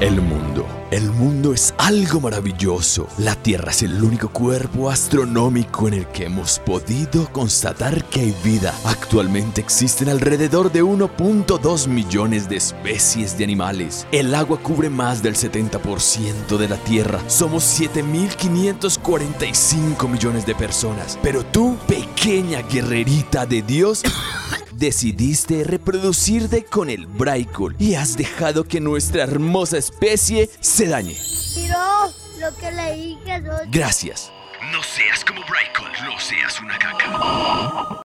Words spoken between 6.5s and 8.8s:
podido constatar que hay vida.